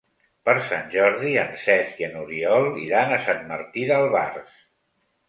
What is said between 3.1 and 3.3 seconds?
a